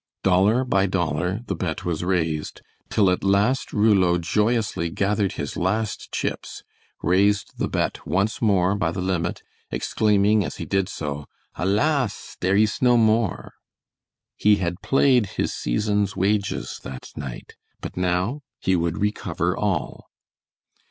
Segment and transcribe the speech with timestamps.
[0.23, 6.11] Dollar by dollar the bet was raised till at last Rouleau joyously gathered his last
[6.11, 6.63] chips,
[7.03, 12.35] raised the bet once more by the limit, exclaiming, as he did so, "Alas!
[12.39, 13.53] dere ees no more!"
[14.35, 20.07] He had played his season's wages that night, but now he would recover all.